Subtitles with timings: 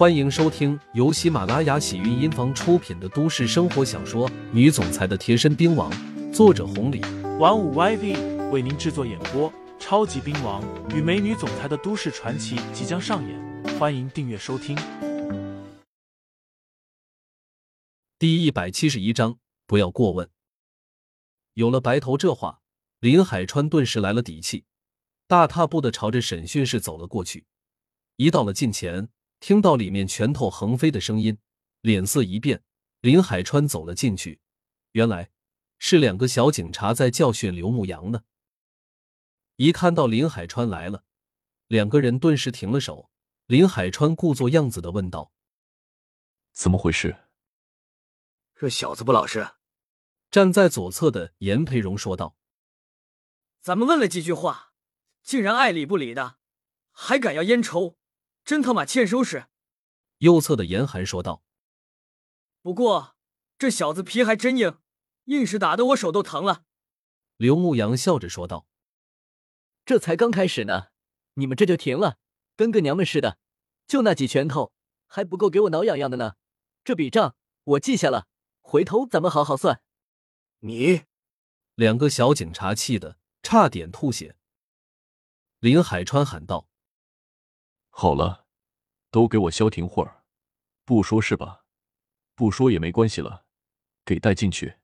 [0.00, 5.92] 欢迎收听由喜马拉雅喜韵音房出品的都市生活小说《女总裁的贴身兵王》，
[6.32, 7.02] 作者红礼，
[7.38, 9.52] 玩五 YV 为您制作演播。
[9.78, 10.64] 超级兵王
[10.96, 14.74] 与美女总裁的都市传奇即将上演，欢迎订阅收听。
[18.18, 19.36] 第一百七十一章，
[19.66, 20.30] 不要过问。
[21.52, 22.62] 有了白头这话，
[23.00, 24.64] 林海川顿时来了底气，
[25.26, 27.44] 大踏步的朝着审讯室走了过去。
[28.16, 29.10] 一到了近前，
[29.40, 31.38] 听到里面拳头横飞的声音，
[31.80, 32.62] 脸色一变。
[33.00, 34.42] 林海川走了进去，
[34.92, 35.30] 原来
[35.78, 38.24] 是两个小警察在教训刘牧阳呢。
[39.56, 41.04] 一看到林海川来了，
[41.66, 43.10] 两个人顿时停了手。
[43.46, 45.32] 林海川故作样子的问道
[46.52, 47.24] ：“怎么回事？”
[48.54, 49.54] 这小子不老实。
[50.30, 52.36] 站在左侧的严培荣说道
[53.60, 54.74] ：“咱们问了几句话，
[55.22, 56.36] 竟然爱理不理的，
[56.92, 57.98] 还敢要烟抽，
[58.50, 59.46] 真他妈欠收拾。”
[60.18, 61.44] 右侧的严寒说道
[62.62, 63.14] ：“不过
[63.56, 64.80] 这小子皮还真硬，
[65.26, 66.64] 硬是打得我手都疼了。”
[67.38, 68.66] 刘牧阳笑着说道
[69.86, 70.88] ：“这才刚开始呢，
[71.34, 72.18] 你们这就停了，
[72.56, 73.38] 跟个娘们似的，
[73.86, 74.72] 就那几拳头
[75.06, 76.34] 还不够给我挠痒痒的呢。
[76.82, 78.26] 这笔账我记下了，
[78.62, 79.80] 回头咱们好好算。”
[80.58, 81.04] 你
[81.76, 84.36] 两个小警察气的差点吐血。
[85.60, 86.68] 林海川喊道
[87.88, 88.39] ：“好了，
[89.10, 90.24] 都给我消停会儿，
[90.84, 91.64] 不说是吧？
[92.34, 93.44] 不说也没关系了，
[94.04, 94.76] 给带进去。”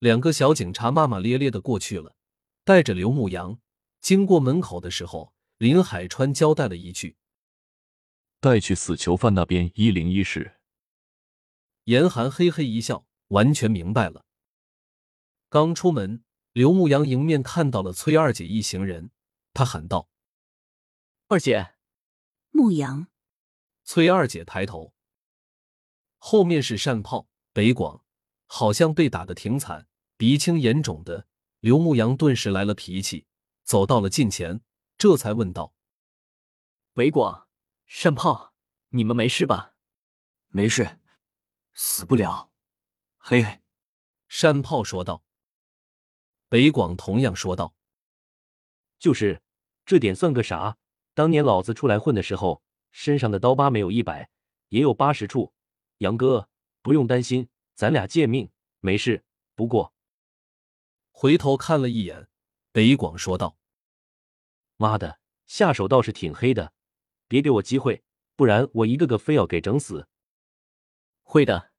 [0.00, 2.16] 两个小警察骂骂咧咧的过去了，
[2.64, 3.60] 带着刘牧阳
[4.00, 7.16] 经过门口的时候，林海川交代了一句
[8.40, 10.60] ：“带去死囚犯那边一零一室。”
[11.84, 14.24] 严寒嘿嘿一笑，完全明白了。
[15.48, 19.10] 刚出门，刘牧阳迎面看到了崔二姐一行人，
[19.52, 20.08] 他喊道
[21.28, 21.73] ：“二姐，
[22.54, 23.08] 牧阳。”
[23.82, 24.94] 崔二姐抬头，
[26.18, 28.04] 后面是单炮、北广，
[28.46, 31.26] 好像被打的挺惨，鼻青眼肿的。
[31.58, 33.26] 刘牧阳顿时来了脾气，
[33.64, 34.60] 走到了近前，
[34.96, 35.74] 这才问道
[36.94, 37.48] ：“北广、
[38.02, 38.54] 单炮，
[38.90, 39.74] 你们没事吧
[40.48, 41.00] ？”“没事，
[41.72, 42.52] 死不了。
[43.18, 43.60] ”“嘿嘿。”
[44.40, 45.24] 单炮说道。
[46.48, 47.74] 北广同样说道
[49.00, 49.42] ：“就是
[49.84, 50.78] 这点算个啥？
[51.14, 54.28] 当年老子出来混的时候，身上的刀疤没有一百，
[54.68, 55.54] 也有八十处。
[55.98, 56.48] 杨哥
[56.82, 59.24] 不用担心，咱俩借命没事。
[59.54, 59.94] 不过……”
[61.12, 62.28] 回头看了一眼，
[62.72, 63.56] 北广说道
[64.76, 66.72] ：“妈的，下手倒是挺黑的，
[67.28, 68.02] 别给我机会，
[68.34, 70.08] 不然我一个个非要给整死。”
[71.22, 71.70] 会的。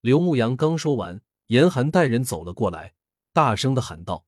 [0.00, 2.94] 刘牧阳刚说完，严寒带人走了过来。
[3.34, 4.26] 大声的喊道：“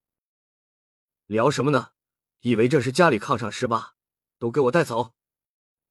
[1.27, 1.93] 聊什么呢？
[2.43, 3.94] 以为这是家里炕上是吧？
[4.39, 5.13] 都给我带走！”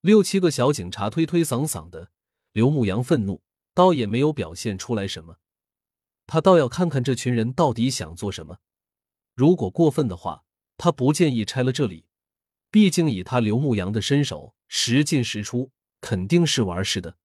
[0.02, 2.12] 六七个小警察推推搡搡的。
[2.52, 3.42] 刘牧阳愤怒，
[3.74, 5.38] 倒也没有表现出来什么。
[6.28, 8.60] 他倒要看看这群人到底想做什么。
[9.34, 10.46] 如果过分的话，
[10.78, 12.06] 他不建议拆了这里。
[12.70, 15.72] 毕竟以他刘牧阳的身手，时进时出，
[16.02, 17.18] 肯定是玩似的。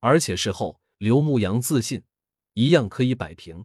[0.00, 2.02] 而且事后，刘牧阳自信，
[2.54, 3.64] 一样可以摆平。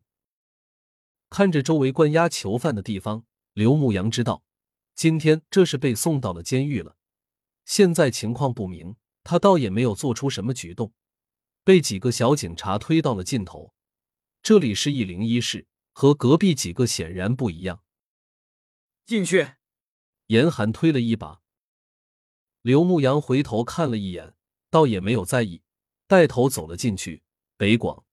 [1.30, 4.44] 看着周围关押囚犯的地方，刘牧阳知道，
[5.02, 6.96] 今天这是被送到了监狱了。
[7.66, 10.94] 现在情况不明，他倒也没有做出什么举动，
[11.64, 13.74] 被几个小警察推到了尽头。
[14.44, 17.82] 这里是一零一室，和隔壁几个显然不一样。
[19.04, 19.54] 进去。
[20.28, 21.42] 严寒推了一把，
[22.62, 24.36] 刘牧阳回头看了一眼，
[24.70, 25.64] 倒也没有在意，
[26.06, 27.24] 带头走了进去。
[27.58, 28.06] 北广、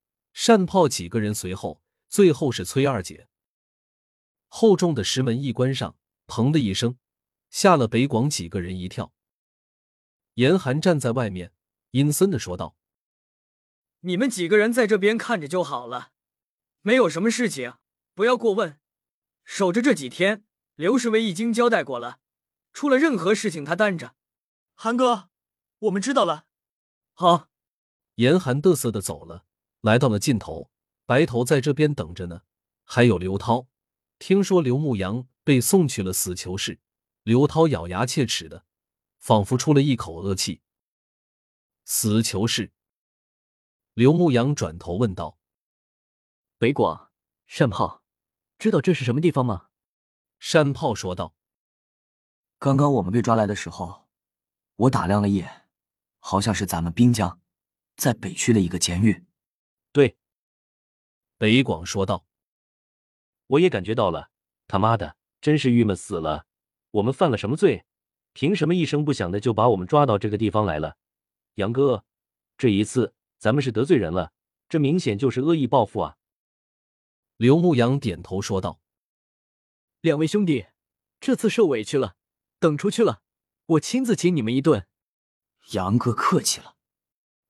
[0.47, 1.83] 单炮几个人随后。
[2.09, 3.29] 最后是崔二姐。
[4.47, 5.99] 厚重的石门一关上，
[6.29, 6.99] 砰的一声，
[7.51, 9.13] 吓了北广几个人一跳。
[10.35, 11.53] 严寒站在外面，
[11.91, 12.77] 阴森的说道
[14.01, 16.13] ：“你们几个人在这边看着就好了，
[16.83, 17.75] 没有什么事情，
[18.15, 18.79] 不要过问，
[19.43, 20.45] 守着这几天。
[20.77, 22.21] 刘侍卫已经交代过了，
[22.73, 24.15] 出了任何事情他担着。”
[24.77, 25.31] 韩哥，
[25.81, 26.47] 我们知道了。
[27.15, 27.49] 好。
[28.15, 29.45] 严寒得瑟的走了，
[29.81, 30.71] 来到了尽头。
[31.07, 32.43] 白头在这边等着呢，
[32.85, 33.67] 还有刘涛。
[34.19, 36.79] 听说刘牧阳被送去了死囚室，
[37.23, 38.67] 刘涛咬牙切齿的，
[39.17, 40.61] 仿佛出了一口恶气。
[41.87, 42.71] 死囚室，
[43.95, 45.39] 刘牧阳转头问道
[46.61, 47.11] ：“北广、
[47.47, 48.03] 单炮，
[48.59, 49.71] 知道这是什么地方吗？”
[50.53, 51.35] 单炮说道
[52.61, 54.07] ：“刚刚我们被抓来的时候，
[54.77, 55.67] 我打量了一眼，
[56.19, 57.41] 好像是咱们滨江
[57.97, 59.25] 在北区的一个监狱。”
[59.93, 60.19] 对。
[61.39, 62.27] 北广说道
[63.49, 64.31] ：“我也感觉到了，
[64.67, 66.47] 他妈的，真是郁闷死了！
[66.91, 67.85] 我们犯了什么罪？
[68.33, 70.97] 凭什么一声不响的就把我们抓到这个地方来了？
[71.55, 72.05] 杨哥，
[72.57, 74.33] 这一次咱们是得罪人了，
[74.69, 76.17] 这明显就是恶意报复啊！
[77.37, 78.81] 刘牧阳点头说道
[80.01, 80.67] ：“两位兄弟，
[81.21, 82.17] 这次受委屈了，
[82.59, 83.23] 等出去了，
[83.67, 84.87] 我亲自请你们一顿。”
[85.73, 86.77] 杨哥客气了，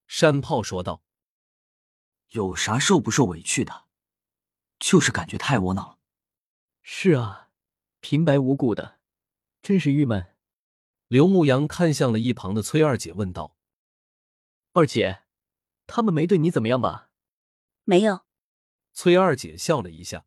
[0.07, 1.03] 山炮说道
[2.33, 3.87] ：“有啥受不受委屈的？
[4.79, 5.99] 就是感觉太窝囊了。”
[6.83, 7.48] 是啊，
[8.01, 8.99] 平白无故的，
[9.61, 10.35] 真是郁闷。
[11.09, 13.57] 刘牧阳看向了一旁的崔二姐，问道
[14.73, 15.23] ：“二姐，
[15.87, 17.11] 他们没对你怎么样吧
[17.85, 18.27] ？”“没有。”
[18.93, 20.27] 崔二姐笑了一下，“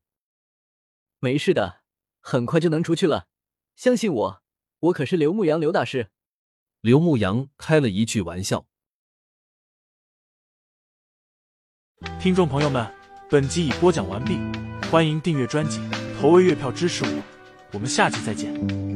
[1.20, 1.84] 没事的，
[2.20, 3.28] 很快就能出去了，
[3.76, 4.44] 相信我，
[4.80, 6.12] 我可是刘牧阳刘大师。”
[6.82, 8.66] 刘牧阳开了一句玩笑。
[12.20, 12.92] 听众朋友们，
[13.30, 14.40] 本集已播讲完毕，
[14.90, 15.80] 欢迎订阅专辑，
[16.20, 17.24] 投喂月票支持我，
[17.72, 18.91] 我们下期再见。